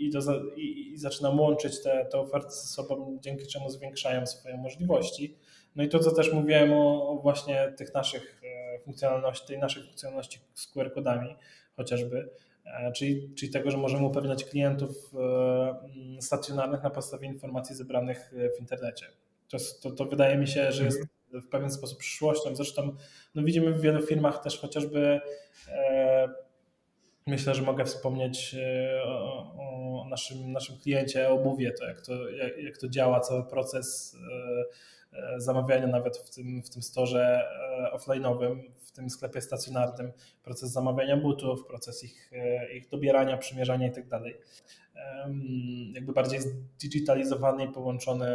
[0.00, 0.20] I, do,
[0.56, 5.36] i, i zaczyna łączyć te, te oferty ze sobą, dzięki czemu zwiększają swoje możliwości.
[5.76, 8.40] No i to, co też mówiłem o, o właśnie tych naszych
[8.84, 11.36] funkcjonalności, tej naszej funkcjonalności z QR-kodami
[11.76, 12.30] chociażby,
[12.64, 18.60] e, czyli, czyli tego, że możemy upewniać klientów e, stacjonarnych na podstawie informacji zebranych w
[18.60, 19.06] internecie.
[19.48, 21.14] To, to, to wydaje mi się, że jest mhm.
[21.40, 22.54] W pewien sposób przyszłością.
[22.56, 22.96] Zresztą
[23.34, 25.20] no widzimy w wielu firmach też chociażby
[25.68, 26.28] e,
[27.26, 28.56] myślę, że mogę wspomnieć
[29.04, 34.16] o, o, naszym, naszym kliencie, obuwie, to jak, to jak, jak to działa, cały proces
[35.14, 37.48] E, zamawiania nawet w tym, w tym storze
[37.92, 43.86] e, offline'owym, w tym sklepie stacjonarnym, proces zamawiania butów, proces ich, e, ich dobierania, przymierzania
[43.88, 44.22] i tak.
[45.92, 48.28] Jakby bardziej zdigitalizowany i połączony,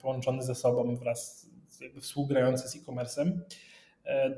[0.00, 1.50] połączony ze sobą wraz
[1.80, 3.32] jakby współgrający z e-commerce'em.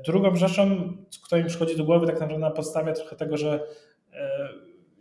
[0.05, 3.67] Drugą rzeczą, która mi przychodzi do głowy tak naprawdę na podstawie trochę tego, że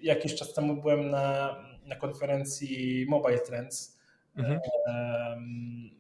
[0.03, 3.99] jakiś czas temu byłem na, na konferencji Mobile Trends,
[4.37, 4.61] mhm.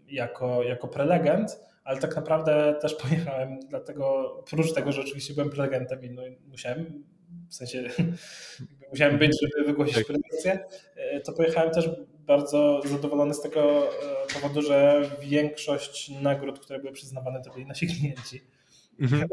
[0.09, 6.05] jako, jako prelegent, ale tak naprawdę też pojechałem dlatego, prócz tego, że oczywiście byłem prelegentem
[6.05, 7.05] i no, musiałem,
[7.49, 7.85] w sensie
[8.93, 10.07] musiałem być, żeby wygłosić tak.
[10.07, 10.65] prelekcję,
[10.97, 11.91] e, to pojechałem też
[12.29, 13.91] bardzo zadowolony z tego e,
[14.35, 18.43] powodu, że większość nagród, które były przyznawane, to byli nasi klienci.
[19.01, 19.29] Mhm.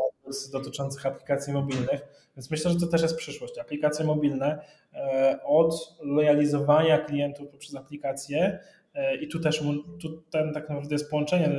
[0.52, 2.02] dotyczących aplikacji mobilnych,
[2.38, 3.58] więc myślę, że to też jest przyszłość.
[3.58, 8.60] Aplikacje mobilne e, od lojalizowania klientów poprzez aplikacje
[8.96, 9.64] E, I tu też
[10.02, 11.52] tu ten tak naprawdę jest połączenie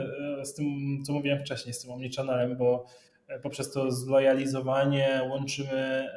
[0.43, 0.67] z tym,
[1.07, 2.87] co mówiłem wcześniej, z tym omnichannelem, bo
[3.43, 6.09] poprzez to zlojalizowanie łączymy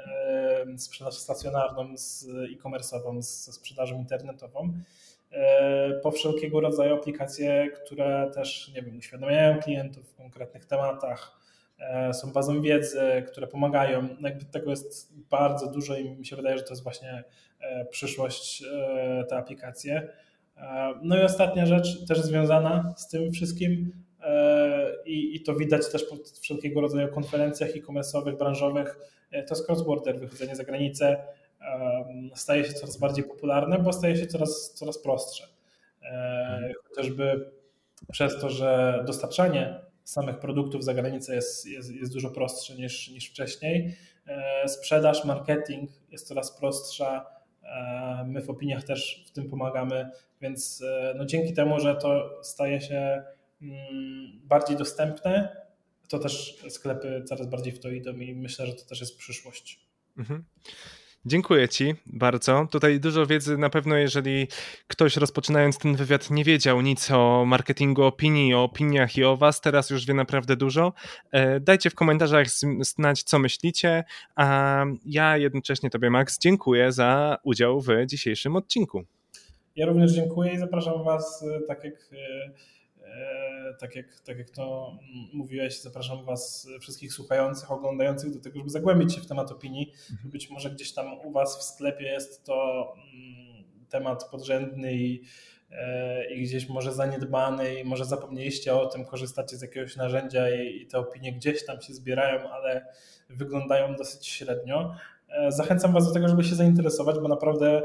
[0.78, 4.74] sprzedaż stacjonarną z e-commerce'ową, ze sprzedażą internetową,
[6.04, 11.40] po wszelkiego rodzaju aplikacje, które też, nie wiem, uświadamiają klientów w konkretnych tematach,
[12.14, 14.02] są bazą wiedzy, które pomagają.
[14.20, 17.24] No jakby tego jest bardzo dużo i mi się wydaje, że to jest właśnie
[17.90, 18.64] przyszłość
[19.30, 20.10] te aplikacje.
[20.60, 23.92] E, no i ostatnia rzecz, też związana z tym wszystkim,
[24.24, 28.98] e, i, i to widać też po wszelkiego rodzaju konferencjach e-commerce'owych, branżowych,
[29.32, 31.24] e, to jest cross-border, wychodzenie za granicę
[32.36, 35.48] staje się coraz bardziej popularne, bo staje się coraz, coraz prostsze.
[36.88, 37.52] Chociażby
[38.12, 43.30] przez to, że dostarczanie samych produktów za granicę jest, jest, jest dużo prostsze niż, niż
[43.30, 43.96] wcześniej.
[44.68, 47.26] Sprzedaż, marketing jest coraz prostsza.
[48.26, 50.10] My w opiniach też w tym pomagamy.
[50.42, 53.24] Więc e, no dzięki temu, że to staje się
[53.62, 55.56] mm, bardziej dostępne,
[56.08, 59.80] to też sklepy coraz bardziej w to idą i myślę, że to też jest przyszłość.
[60.18, 60.44] Mhm.
[61.26, 62.68] Dziękuję Ci bardzo.
[62.72, 64.48] Tutaj dużo wiedzy na pewno, jeżeli
[64.88, 69.62] ktoś rozpoczynając ten wywiad nie wiedział nic o marketingu opinii, o opiniach i o Was,
[69.62, 70.94] teraz już wie naprawdę dużo.
[71.32, 72.48] E, dajcie w komentarzach
[72.82, 74.04] znać, co myślicie,
[74.36, 79.04] a ja jednocześnie Tobie, Max, dziękuję za udział w dzisiejszym odcinku.
[79.76, 82.52] Ja również dziękuję i zapraszam Was, e, tak jak e,
[83.80, 84.98] tak jak, tak jak to
[85.34, 89.94] mówiłeś, zapraszam Was wszystkich słuchających, oglądających do tego, żeby zagłębić się w temat opinii.
[90.12, 90.32] Mhm.
[90.32, 95.24] Być może gdzieś tam u Was w sklepie jest to mm, temat podrzędny i,
[95.72, 100.82] e, i gdzieś może zaniedbany i może zapomnieliście o tym, korzystacie z jakiegoś narzędzia i,
[100.82, 102.86] i te opinie gdzieś tam się zbierają, ale
[103.30, 104.96] wyglądają dosyć średnio.
[105.30, 107.82] E, zachęcam Was do tego, żeby się zainteresować, bo naprawdę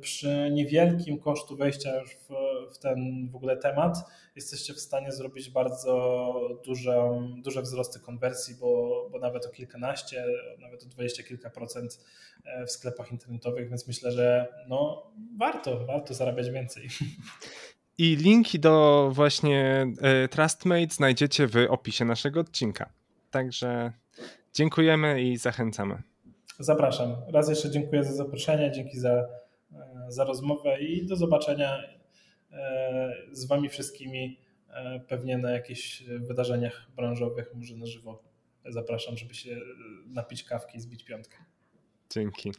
[0.00, 2.28] przy niewielkim kosztu wejścia już w,
[2.74, 3.98] w ten w ogóle temat,
[4.36, 10.24] jesteście w stanie zrobić bardzo duże, duże wzrosty konwersji, bo, bo nawet o kilkanaście,
[10.58, 12.00] nawet o dwadzieścia kilka procent
[12.44, 16.88] e, w sklepach internetowych, więc myślę, że no, warto, warto zarabiać więcej.
[17.98, 22.92] I linki do właśnie e, TrustMate znajdziecie w opisie naszego odcinka.
[23.30, 23.92] Także
[24.52, 26.02] dziękujemy i zachęcamy.
[26.58, 27.16] Zapraszam.
[27.32, 29.26] Raz jeszcze dziękuję za zaproszenie, dzięki za, e,
[30.08, 31.78] za rozmowę i do zobaczenia
[33.32, 38.22] z Wami wszystkimi e, pewnie na jakichś wydarzeniach branżowych, może na żywo.
[38.64, 39.60] Zapraszam, żeby się
[40.06, 41.36] napić kawki i zbić piątkę.
[42.10, 42.52] Dzięki.